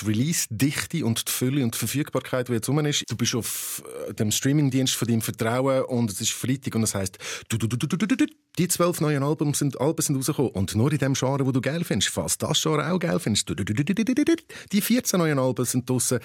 die 0.00 0.04
Release-Dichte 0.04 1.04
und 1.04 1.26
die 1.26 1.32
Fülle 1.32 1.64
und 1.64 1.74
die 1.74 1.78
Verfügbarkeit, 1.78 2.48
die 2.48 2.52
jetzt 2.52 2.68
rum 2.68 2.84
ist. 2.84 3.04
Du 3.08 3.16
bist 3.16 3.34
auf 3.34 3.82
äh, 4.08 4.12
dem 4.12 4.30
Streamingdienst 4.30 4.94
von 4.94 5.08
deinem 5.08 5.22
Vertrauen 5.22 5.82
und 5.84 6.10
es 6.10 6.20
ist 6.20 6.32
Freitag 6.32 6.74
und 6.74 6.82
das 6.82 6.94
heisst, 6.94 7.18
du, 7.48 7.56
du, 7.56 7.66
du, 7.66 7.76
du, 7.76 7.96
du, 7.96 8.06
du, 8.06 8.26
die 8.58 8.68
zwölf 8.68 9.00
neuen 9.00 9.22
Alben 9.22 9.54
sind, 9.54 9.80
Alben 9.80 10.02
sind 10.02 10.16
rausgekommen 10.16 10.50
und 10.52 10.74
nur 10.74 10.92
in 10.92 10.98
dem 10.98 11.14
Genre, 11.14 11.46
wo 11.46 11.52
du 11.52 11.60
geil 11.60 11.84
findest. 11.84 12.12
Falls 12.12 12.36
das 12.36 12.60
Genre 12.60 12.90
auch 12.90 12.98
geil 12.98 13.18
findest, 13.18 13.48
du, 13.48 13.54
du, 13.54 13.64
du, 13.64 13.74
du, 13.74 13.94
du, 13.94 14.04
du, 14.04 14.24
du, 14.24 14.36
die 14.72 14.80
14 14.80 15.18
neuen 15.18 15.38
Alben 15.38 15.64
sind 15.64 15.88
draussen 15.88 16.20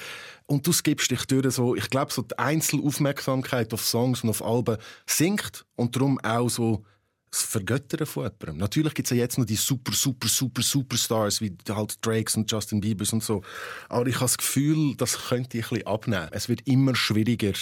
und 0.48 0.68
du 0.68 0.72
gibst 0.84 1.12
dich 1.12 1.26
durch 1.26 1.56
so, 1.56 1.76
ich 1.76 1.90
glaube, 1.90 2.12
so 2.12 2.24
die 2.24 2.38
Einzelaufmerksamkeit 2.38 3.74
auf 3.74 3.86
Songs 3.86 4.24
und 4.24 4.30
auf 4.30 4.44
Alben 4.44 4.78
sinkt 5.06 5.66
und 5.76 5.96
darum 5.96 6.20
auch 6.20 6.50
so 6.50 6.84
das 7.32 7.44
Vergöttern 7.44 8.06
von 8.06 8.24
jemandem. 8.24 8.58
Natürlich 8.58 8.94
gibt 8.94 9.08
es 9.08 9.18
ja 9.18 9.24
jetzt 9.24 9.38
noch 9.38 9.46
die 9.46 9.56
super, 9.56 9.94
super, 9.94 10.28
super, 10.28 10.62
Superstars, 10.62 11.42
wie 11.42 11.56
halt 11.70 12.06
Drakes 12.06 12.36
und 12.36 12.52
Justin 12.52 12.82
Biebers 12.82 13.14
und 13.14 13.24
so. 13.24 13.42
Aber 13.88 14.06
ich 14.08 14.16
habe 14.16 14.26
das 14.26 14.38
Gefühl, 14.38 14.96
das 14.98 15.30
könnte 15.30 15.58
ich 15.58 15.66
ein 15.66 15.70
bisschen 15.70 15.88
abnehmen. 15.88 16.28
Es 16.32 16.50
wird 16.50 16.68
immer 16.68 16.94
schwieriger, 16.94 17.54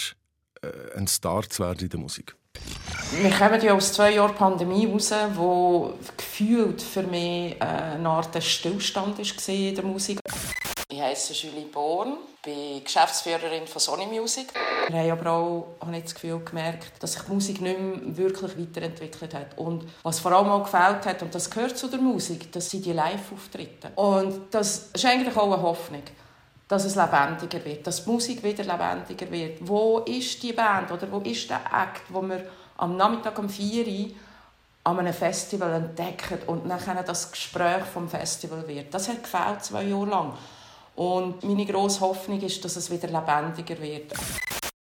äh, 0.62 0.96
ein 0.96 1.06
Star 1.06 1.48
zu 1.48 1.62
werden 1.62 1.80
in 1.80 1.88
der 1.88 2.00
Musik. 2.00 2.34
Wir 3.12 3.30
kommen 3.30 3.60
ja 3.62 3.74
aus 3.74 3.92
zwei 3.92 4.14
Jahren 4.14 4.34
Pandemie 4.34 4.86
raus, 4.86 5.12
wo 5.34 5.94
gefühlt 6.16 6.82
für 6.82 7.02
mich 7.02 7.56
äh, 7.60 7.64
eine 7.64 8.08
Art 8.08 8.42
Stillstand 8.42 9.18
war 9.18 9.54
in 9.54 9.74
der 9.74 9.84
Musik. 9.84 10.18
Ich 10.92 11.00
heiße 11.00 11.34
Julie 11.34 11.66
Born, 11.66 12.14
bin 12.42 12.82
Geschäftsführerin 12.82 13.64
von 13.68 13.80
Sony 13.80 14.06
Music. 14.06 14.48
Wir 14.88 14.98
haben 14.98 15.10
aber 15.12 15.30
auch 15.30 15.66
habe 15.80 15.96
ich 15.96 16.02
das 16.02 16.14
Gefühl 16.14 16.40
gemerkt, 16.40 17.00
dass 17.00 17.12
sich 17.12 17.22
die 17.22 17.32
Musik 17.32 17.60
nicht 17.60 17.78
mehr 17.78 18.16
wirklich 18.16 18.58
weiterentwickelt 18.58 19.32
hat. 19.34 19.56
Und 19.56 19.84
was 20.02 20.18
vor 20.18 20.32
allem 20.32 20.48
auch 20.48 20.64
gefällt 20.64 21.06
hat, 21.06 21.22
und 21.22 21.32
das 21.32 21.48
gehört 21.48 21.78
zu 21.78 21.86
der 21.86 22.00
Musik, 22.00 22.50
das 22.50 22.70
sind 22.70 22.84
die 22.84 22.92
Live-Auftritte. 22.92 23.92
Und 23.94 24.52
das 24.52 24.90
ist 24.92 25.04
eigentlich 25.04 25.36
auch 25.36 25.52
eine 25.52 25.62
Hoffnung 25.62 26.02
dass 26.66 26.84
es 26.84 26.94
lebendiger 26.94 27.64
wird, 27.64 27.84
dass 27.84 28.04
die 28.04 28.10
Musik 28.10 28.44
wieder 28.44 28.62
lebendiger 28.62 29.28
wird. 29.32 29.58
Wo 29.60 29.98
ist 29.98 30.40
die 30.40 30.52
Band 30.52 30.92
oder 30.92 31.10
wo 31.10 31.18
ist 31.18 31.50
der 31.50 31.62
Act, 31.66 32.02
wo 32.10 32.22
wir 32.22 32.46
am 32.76 32.96
Nachmittag 32.96 33.36
um 33.40 33.48
4 33.48 33.86
Uhr 33.88 34.10
an 34.84 35.00
einem 35.00 35.12
Festival 35.12 35.72
entdecken 35.72 36.38
und 36.46 36.66
nachher 36.66 37.02
das 37.02 37.32
Gespräch 37.32 37.82
vom 37.92 38.08
Festival 38.08 38.68
wird. 38.68 38.94
Das 38.94 39.08
hat 39.08 39.20
gefällt 39.24 39.64
zwei 39.64 39.82
Jahre 39.82 40.06
lang. 40.06 40.32
Und 41.00 41.42
meine 41.44 41.64
grosse 41.64 42.00
Hoffnung 42.00 42.42
ist, 42.42 42.62
dass 42.62 42.76
es 42.76 42.90
wieder 42.90 43.08
lebendiger 43.08 43.80
wird. 43.80 44.12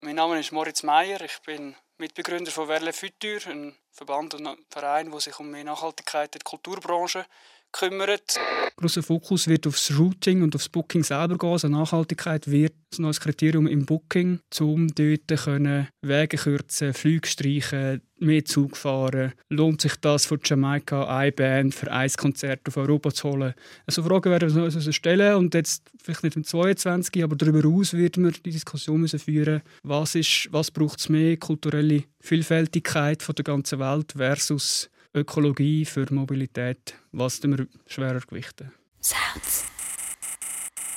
Mein 0.02 0.16
Name 0.16 0.40
ist 0.40 0.52
Moritz 0.52 0.82
Meyer. 0.82 1.22
Ich 1.22 1.38
bin 1.46 1.76
Mitbegründer 2.00 2.50
von 2.50 2.66
Verle 2.66 2.92
Futur, 2.92 3.38
ein 3.48 3.76
Verband 3.92 4.34
und 4.34 4.48
ein 4.48 4.58
Verein, 4.68 5.12
der 5.12 5.20
sich 5.20 5.40
um 5.40 5.52
mehr 5.52 5.64
Nachhaltigkeit 5.64 6.34
in 6.34 6.40
der 6.40 6.44
Kulturbranche 6.44 7.24
kümmert. 7.72 8.40
Großer 8.78 9.02
Fokus 9.02 9.48
wird 9.48 9.66
aufs 9.66 9.98
Routing 9.98 10.44
und 10.44 10.56
aufs 10.56 10.70
Booking 10.70 11.04
selber 11.04 11.38
gehen. 11.38 11.50
Also 11.50 11.68
Nachhaltigkeit 11.68 12.50
wird 12.50 12.74
ein 12.98 13.02
neues 13.02 13.20
Kriterium 13.20 13.68
im 13.68 13.86
Booking, 13.86 14.40
um 14.60 14.88
dort 14.88 15.28
können 15.44 15.88
Wege 16.02 16.38
kürzen, 16.38 16.94
Flüge 16.94 17.28
streichen, 17.28 18.02
mehr 18.20 18.46
Zug 18.46 18.78
fahren. 18.78 19.34
Lohnt 19.50 19.82
sich 19.82 19.96
das 19.96 20.26
von 20.26 20.40
Jamaika 20.44 21.08
eine 21.08 21.32
Band 21.32 21.74
für 21.74 21.92
ein 21.92 22.12
Konzert 22.12 22.68
auf 22.68 22.78
Europa 22.78 23.12
zu 23.12 23.30
holen? 23.30 23.54
Also 23.86 24.04
Fragen 24.04 24.32
werden 24.32 24.56
wir 24.56 24.64
uns 24.64 24.76
also 24.76 24.92
stellen 24.92 25.36
und 25.36 25.54
jetzt 25.54 25.84
vielleicht 26.02 26.24
nicht 26.24 26.36
im 26.36 26.44
22, 26.44 27.24
aber 27.24 27.36
darüber 27.36 27.62
hinaus 27.62 27.94
werden 27.94 28.26
wir 28.26 28.32
die 28.32 28.52
Diskussion 28.52 29.02
müssen 29.02 29.20
führen. 29.20 29.62
Was 29.84 30.16
was 30.52 30.72
braucht 30.72 31.00
es 31.00 31.10
mehr 31.10 31.38
kulturelle 31.38 32.04
Vielfältigkeit 32.20 33.24
von 33.24 33.36
der 33.36 33.44
ganzen 33.44 33.80
Welt 33.80 34.14
versus 34.16 34.90
Ökologie 35.14 35.86
für 35.86 36.06
Mobilität, 36.12 36.96
was 37.12 37.42
wir 37.44 37.68
schwerer 37.86 38.20
gewichten? 38.20 38.72
Sounds. 39.02 39.66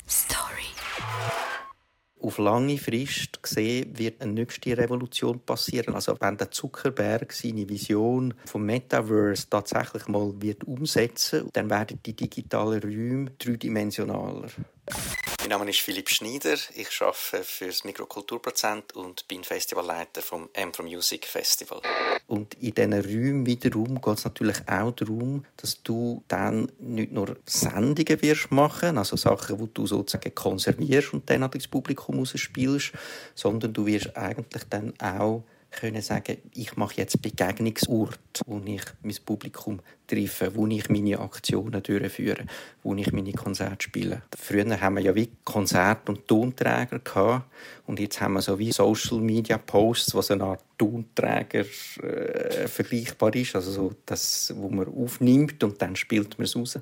Story. 0.08 0.66
Auf 2.20 2.38
lange 2.38 2.76
Frist 2.76 3.42
gesehen 3.42 3.96
wird 3.96 4.20
eine 4.20 4.32
nächste 4.32 4.76
Revolution 4.76 5.40
passieren. 5.40 5.94
Also 5.94 6.16
wenn 6.20 6.36
der 6.36 6.50
Zuckerberg 6.50 7.32
seine 7.32 7.68
Vision 7.68 8.34
vom 8.44 8.66
Metaverse 8.66 9.48
tatsächlich 9.48 10.06
mal 10.08 10.34
wird 10.40 10.64
umsetzen, 10.64 11.48
dann 11.52 11.70
werden 11.70 12.00
die 12.04 12.14
digitalen 12.14 12.82
Räume 12.82 13.30
dreidimensionaler. 13.38 14.48
Mein 15.40 15.48
Name 15.48 15.70
ist 15.70 15.80
Philipp 15.80 16.08
Schneider. 16.10 16.54
Ich 16.74 17.00
arbeite 17.00 17.42
für 17.44 17.66
das 17.66 17.82
Mikrokulturprozent 17.82 18.94
und 18.94 19.26
bin 19.26 19.42
Festivalleiter 19.42 20.20
vom 20.22 20.48
M 20.52 20.72
from 20.72 20.86
Music 20.86 21.26
Festival. 21.26 21.80
Und 22.26 22.54
in 22.54 22.74
diesen 22.74 22.92
Räumen 22.92 23.46
wiederum 23.46 24.00
geht 24.00 24.18
es 24.18 24.24
natürlich 24.24 24.58
auch 24.68 24.92
darum, 24.92 25.44
dass 25.56 25.82
du 25.82 26.22
dann 26.28 26.70
nicht 26.78 27.10
nur 27.10 27.36
Sendungen 27.46 28.22
wirst 28.22 28.52
machen, 28.52 28.98
also 28.98 29.16
Sachen, 29.16 29.58
die 29.58 29.74
du 29.74 29.86
sozusagen 29.86 30.34
konservierst 30.34 31.14
und 31.14 31.28
dann 31.28 31.42
an 31.42 31.50
das 31.50 31.66
Publikum 31.66 32.20
ausspielst, 32.20 32.92
sondern 33.34 33.72
du 33.72 33.86
wirst 33.86 34.16
eigentlich 34.16 34.64
dann 34.70 34.92
auch 35.00 35.42
können 35.70 36.02
sagen, 36.02 36.38
ich 36.54 36.76
mache 36.76 36.96
jetzt 36.96 37.22
Begegnungsort, 37.22 38.18
wo 38.46 38.60
ich 38.64 38.82
mein 39.02 39.16
Publikum 39.24 39.80
treffe, 40.06 40.54
wo 40.54 40.66
ich 40.66 40.88
meine 40.88 41.18
Aktionen 41.18 41.82
durchführe, 41.82 42.44
wo 42.82 42.94
ich 42.94 43.12
meine 43.12 43.32
Konzerte 43.32 43.84
spiele. 43.84 44.22
Früher 44.36 44.80
haben 44.80 44.96
wir 44.96 45.02
ja 45.02 45.14
wie 45.14 45.30
Konzert- 45.44 46.08
und 46.08 46.26
Tonträger 46.26 46.98
gehabt 46.98 47.44
und 47.86 48.00
jetzt 48.00 48.20
haben 48.20 48.34
wir 48.34 48.42
so 48.42 48.58
wie 48.58 48.72
Social 48.72 49.18
Media 49.18 49.58
Posts, 49.58 50.14
was 50.14 50.30
eine 50.30 50.44
Art 50.44 50.64
Tonträger 50.76 51.64
äh, 52.02 52.66
vergleichbar 52.66 53.34
ist, 53.34 53.54
also 53.54 53.70
so 53.70 53.92
das, 54.06 54.52
wo 54.56 54.68
man 54.68 54.88
aufnimmt 54.88 55.62
und 55.62 55.80
dann 55.80 55.94
spielt 55.94 56.38
man 56.38 56.44
es 56.44 56.56
raus. 56.56 56.78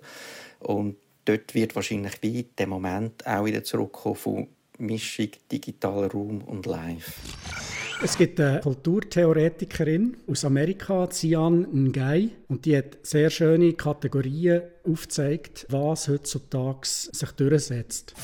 Und 0.60 0.96
dort 1.24 1.54
wird 1.54 1.74
wahrscheinlich 1.76 2.14
wie 2.22 2.44
der 2.56 2.66
Moment 2.66 3.26
auch 3.26 3.44
wieder 3.44 3.62
zurückkommen 3.62 4.16
von 4.16 4.48
Mischung 4.78 5.28
digitaler 5.50 6.10
Raum 6.10 6.42
und 6.42 6.66
Live. 6.66 7.12
Es 8.00 8.16
gibt 8.16 8.38
eine 8.38 8.60
Kulturtheoretikerin 8.60 10.18
aus 10.28 10.44
Amerika, 10.44 11.08
Cian 11.10 11.66
Ngai, 11.72 12.30
und 12.46 12.64
die 12.64 12.76
hat 12.76 12.98
sehr 13.02 13.28
schöne 13.28 13.72
Kategorien 13.72 14.62
aufgezeigt, 14.84 15.66
was 15.68 16.06
heutzutage 16.06 16.80
sich 16.84 17.30
durchsetzt. 17.32 18.14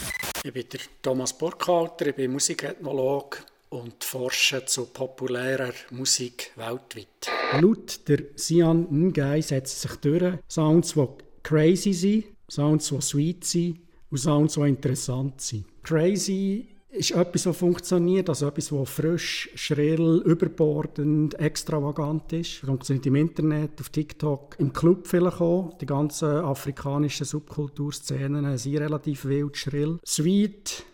Ich 0.45 0.53
bin 0.53 0.65
der 0.73 0.81
Thomas 1.03 1.37
Burkhalter, 1.37 2.07
ich 2.07 2.15
bin 2.15 2.31
Musikethnologe 2.33 3.39
und 3.71 4.05
forsche 4.05 4.65
zu 4.65 4.87
populärer 4.87 5.73
Musik 5.91 6.53
weltweit. 6.55 7.29
Laut 7.61 8.09
der 8.09 8.37
Cian 8.37 8.87
Ngai 9.09 9.41
setzt 9.41 9.81
sich 9.81 9.97
durch 9.97 10.35
Sounds, 10.49 10.95
die 10.95 11.09
crazy 11.43 11.93
sind, 11.93 12.25
Sounds, 12.49 12.91
die 12.91 13.01
sweet 13.01 13.45
sind 13.45 13.81
und 14.09 14.19
Sounds, 14.19 14.55
die 14.55 14.69
interessant 14.69 15.41
sind. 15.41 15.65
Crazy 15.83 16.74
ist 16.95 17.11
etwas, 17.11 17.47
was 17.47 17.57
funktioniert, 17.57 18.29
also 18.29 18.47
etwas, 18.47 18.73
was 18.73 18.89
frisch, 18.89 19.51
schrill, 19.55 20.23
überbordend, 20.25 21.39
extravagant 21.39 22.33
ist. 22.33 22.59
Funktioniert 22.59 23.07
im 23.07 23.17
Internet, 23.17 23.81
auf 23.81 23.89
TikTok, 23.89 24.57
im 24.59 24.73
Club 24.73 25.07
vielleicht 25.07 25.41
auch. 25.41 25.77
Die 25.81 25.87
ganzen 25.87 26.29
afrikanischen 26.29 27.27
Subkulturszenen 27.27 28.57
sind 28.57 28.79
relativ 28.79 29.25
wild, 29.25 29.57
schrill. 29.57 29.99
Sweet, 30.07 30.85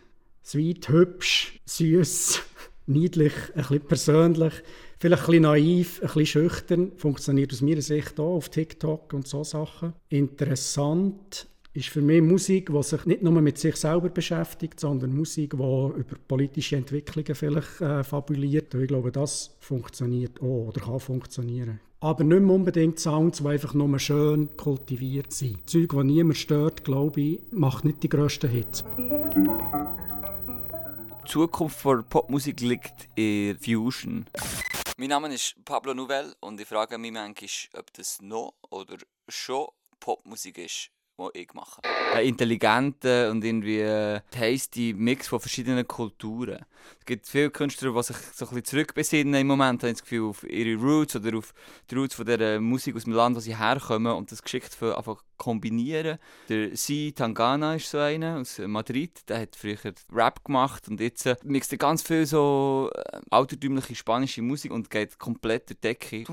sweet, 0.43 0.89
hübsch, 0.89 1.61
süß, 1.67 2.41
niedlich, 2.87 3.35
ein 3.55 3.63
bisschen 3.63 3.81
persönlich, 3.81 4.55
vielleicht 4.99 5.23
ein 5.23 5.27
bisschen 5.27 5.43
naiv, 5.43 6.01
ein 6.01 6.07
bisschen 6.07 6.27
schüchtern. 6.27 6.93
Funktioniert 6.97 7.53
aus 7.53 7.61
meiner 7.61 7.83
Sicht 7.83 8.19
auch 8.19 8.37
auf 8.37 8.49
TikTok 8.49 9.13
und 9.13 9.29
so 9.29 9.45
Sachen. 9.45 9.93
Interessant, 10.09 11.47
ist 11.73 11.89
für 11.89 12.03
mich 12.03 12.21
Musik, 12.21 12.71
die 12.73 12.83
sich 12.83 13.07
nicht 13.07 13.23
nur 13.23 13.41
mit 13.41 13.57
sich 13.59 13.77
selber 13.77 14.09
beschäftigt, 14.09 14.81
sondern 14.81 15.15
Musik, 15.15 15.53
die 15.53 15.57
über 15.57 16.17
politische 16.27 16.77
Entwicklungen 16.77 17.35
vielleicht 17.35 17.81
äh, 17.81 18.03
fabuliert. 18.03 18.75
Und 18.75 18.83
ich 18.83 18.89
glaube, 18.89 19.13
das 19.13 19.57
funktioniert 19.61 20.41
auch 20.41 20.69
oder 20.69 20.81
kann 20.81 20.99
funktionieren. 21.01 21.81
Aber 22.01 22.25
nicht 22.25 22.41
mehr 22.41 22.55
unbedingt 22.55 22.99
Sounds, 22.99 23.39
die 23.39 23.47
einfach 23.47 23.75
nur 23.75 23.99
schön 23.99 24.57
kultiviert 24.57 25.33
sind. 25.33 25.69
Zeug, 25.69 25.91
die 25.91 26.05
niemand 26.05 26.39
stört, 26.39 26.83
glaube 26.85 27.21
ich, 27.21 27.41
macht 27.53 27.85
nicht 27.85 28.03
die 28.03 28.09
grössten 28.09 28.51
Hits. 28.51 28.83
Die 31.23 31.29
Zukunft 31.29 31.85
der 31.85 32.03
Popmusik 32.09 32.61
liegt 32.63 33.09
in 33.15 33.57
Fusion. 33.59 34.27
Mein 34.97 35.11
Name 35.11 35.33
ist 35.33 35.55
Pablo 35.65 35.95
Nouvel 35.95 36.35
und 36.41 36.61
ich 36.61 36.67
frage 36.67 36.99
mich 36.99 37.13
manchmal, 37.13 37.81
ob 37.81 37.93
das 37.93 38.21
noch 38.21 38.55
oder 38.71 38.97
schon 39.29 39.69
Popmusik 40.01 40.59
ist 40.59 40.91
die 41.35 41.41
ich 41.41 41.55
mache. 41.55 41.83
Ein 42.15 42.27
intelligenter 42.27 43.31
und 43.31 43.45
irgendwie 43.45 43.81
äh, 43.81 44.21
tasty 44.31 44.95
Mix 44.97 45.29
von 45.29 45.41
verschiedenen 45.41 45.87
Kulturen. 45.87 46.65
Es 46.99 47.05
gibt 47.05 47.27
viele 47.27 47.51
Künstler, 47.51 47.93
die 47.93 48.03
sich 48.03 48.17
so 48.35 48.49
ein 48.49 48.65
zurückbesinnen 48.65 49.35
im 49.35 49.47
Moment, 49.47 49.83
habe 49.83 49.91
ich 49.91 49.99
das 49.99 50.03
Gefühl, 50.03 50.29
auf 50.29 50.45
ihre 50.45 50.81
Roots 50.81 51.17
oder 51.17 51.37
auf 51.37 51.53
die 51.91 51.95
Roots 51.95 52.15
von 52.15 52.27
der 52.27 52.61
Musik 52.61 52.97
aus 52.97 53.05
dem 53.05 53.13
Land, 53.13 53.37
wo 53.37 53.41
sie 53.41 53.57
herkommen 53.57 54.13
und 54.13 54.33
das 54.33 54.43
geschickt 54.43 54.75
für 54.75 54.97
einfach 54.97 55.23
kombinieren. 55.37 56.19
Der 56.49 56.77
Si 56.77 57.13
Tangana 57.13 57.77
ist 57.77 57.91
so 57.91 57.99
einer 57.99 58.39
aus 58.39 58.59
Madrid, 58.59 59.29
der 59.29 59.41
hat 59.41 59.57
früher 59.57 59.79
Rap 60.13 60.45
gemacht 60.45 60.89
und 60.89 61.01
jetzt 61.01 61.27
äh, 61.27 61.37
mixt 61.45 61.73
er 61.73 61.79
ganz 61.79 62.03
viel 62.03 62.27
so 62.27 62.91
äh, 62.95 63.21
altertümliche 63.31 63.95
spanische 63.95 64.43
Musik 64.43 64.71
und 64.71 64.91
geht 64.91 65.19
komplett 65.19 65.71
der 65.71 65.77
Decke. 65.77 66.25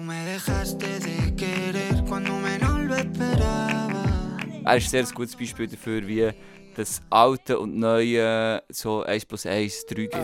Er 4.68 4.76
ist 4.76 4.94
ein 4.94 5.06
sehr 5.06 5.16
gutes 5.16 5.34
Beispiel 5.34 5.66
dafür, 5.66 6.06
wie 6.06 6.30
das 6.76 7.02
Alte 7.10 7.58
und 7.58 7.78
Neue 7.78 8.62
so 8.68 9.02
1 9.02 9.26
plus 9.26 9.46
1 9.46 9.86
3 9.86 9.96
gibt. 9.96 10.16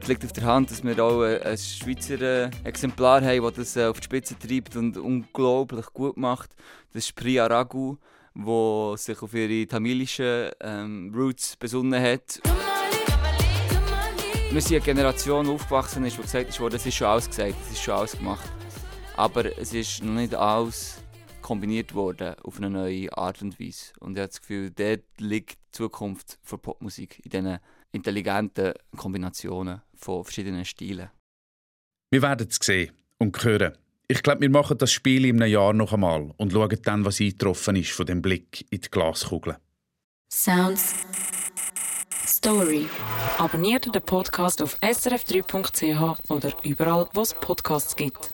Es 0.00 0.08
liegt 0.08 0.24
auf 0.24 0.32
der 0.32 0.44
Hand, 0.44 0.72
dass 0.72 0.82
wir 0.82 0.98
auch 0.98 1.22
ein 1.22 1.56
Schweizer 1.56 2.50
Exemplar 2.64 3.22
haben, 3.22 3.44
das 3.54 3.74
das 3.74 3.88
auf 3.88 4.00
die 4.00 4.06
Spitze 4.06 4.36
treibt 4.36 4.74
und 4.74 4.96
unglaublich 4.96 5.86
gut 5.92 6.16
macht. 6.16 6.50
Das 6.92 7.04
ist 7.04 7.14
Priya 7.14 7.46
Raghu, 7.46 7.98
der 8.34 8.96
sich 8.96 9.22
auf 9.22 9.32
ihre 9.32 9.64
tamilischen 9.68 10.50
ähm, 10.60 11.12
Roots 11.14 11.56
besonnen 11.56 12.02
hat. 12.02 12.40
Wir 14.52 14.60
sind 14.60 14.78
eine 14.78 14.84
Generation, 14.84 15.48
aufgewachsen 15.48 16.04
ist, 16.04 16.18
die 16.18 16.22
gesagt 16.22 16.58
hat, 16.58 16.72
das 16.72 16.84
ist 16.84 16.96
schon 16.96 17.06
alles 17.06 17.28
gesagt, 17.28 17.54
das 17.60 17.70
ist 17.70 17.82
schon 17.82 17.94
alles 17.94 18.18
gemacht. 18.18 18.50
Aber 19.16 19.44
es 19.56 19.72
ist 19.72 20.02
noch 20.02 20.14
nicht 20.14 20.34
alles 20.34 21.04
kombiniert 21.40 21.94
worden 21.94 22.34
auf 22.42 22.56
eine 22.56 22.68
neue 22.68 23.16
Art 23.16 23.40
und 23.42 23.60
Weise. 23.60 23.92
Und 24.00 24.14
ich 24.14 24.18
habe 24.18 24.28
das 24.28 24.40
Gefühl, 24.40 24.72
dort 24.72 25.04
liegt 25.18 25.52
die 25.52 25.70
Zukunft 25.70 26.40
für 26.42 26.58
Popmusik, 26.58 27.20
in 27.24 27.30
diesen 27.30 27.58
intelligenten 27.92 28.72
Kombinationen 28.96 29.82
von 29.94 30.24
verschiedenen 30.24 30.64
Stilen. 30.64 31.10
Wir 32.10 32.20
werden 32.20 32.48
es 32.50 32.58
sehen 32.60 32.90
und 33.18 33.44
hören. 33.44 33.78
Ich 34.08 34.24
glaube, 34.24 34.40
wir 34.40 34.50
machen 34.50 34.78
das 34.78 34.90
Spiel 34.90 35.26
in 35.26 35.40
einem 35.40 35.52
Jahr 35.52 35.72
noch 35.72 35.92
einmal 35.92 36.32
und 36.38 36.52
schauen 36.52 36.76
dann, 36.82 37.04
was 37.04 37.20
eingetroffen 37.20 37.76
ist 37.76 37.92
von 37.92 38.04
dem 38.04 38.20
Blick 38.20 38.66
in 38.70 38.80
die 38.80 38.90
Glaskugel. 38.90 39.58
Sounds 40.28 40.96
Story. 42.42 42.88
Abonniert 43.36 43.94
den 43.94 44.00
Podcast 44.00 44.62
auf 44.62 44.78
srf3.ch 44.78 46.30
oder 46.30 46.52
überall, 46.62 47.06
wo 47.12 47.20
es 47.20 47.34
Podcasts 47.34 47.94
gibt. 47.96 48.32